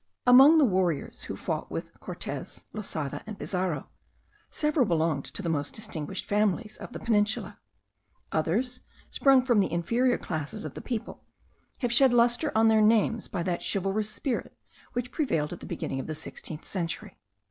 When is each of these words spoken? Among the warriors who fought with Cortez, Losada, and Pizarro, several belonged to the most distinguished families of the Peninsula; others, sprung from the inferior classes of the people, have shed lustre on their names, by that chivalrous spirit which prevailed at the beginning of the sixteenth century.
Among 0.25 0.57
the 0.57 0.65
warriors 0.65 1.25
who 1.25 1.35
fought 1.37 1.69
with 1.69 1.91
Cortez, 1.99 2.65
Losada, 2.73 3.21
and 3.27 3.37
Pizarro, 3.37 3.87
several 4.49 4.87
belonged 4.87 5.25
to 5.25 5.43
the 5.43 5.47
most 5.47 5.75
distinguished 5.75 6.25
families 6.25 6.75
of 6.77 6.91
the 6.91 6.99
Peninsula; 6.99 7.59
others, 8.31 8.81
sprung 9.11 9.45
from 9.45 9.59
the 9.59 9.71
inferior 9.71 10.17
classes 10.17 10.65
of 10.65 10.73
the 10.73 10.81
people, 10.81 11.23
have 11.81 11.93
shed 11.93 12.13
lustre 12.13 12.51
on 12.55 12.67
their 12.67 12.81
names, 12.81 13.27
by 13.27 13.43
that 13.43 13.61
chivalrous 13.63 14.09
spirit 14.09 14.57
which 14.93 15.11
prevailed 15.11 15.53
at 15.53 15.59
the 15.59 15.67
beginning 15.67 15.99
of 15.99 16.07
the 16.07 16.15
sixteenth 16.15 16.65
century. 16.67 17.19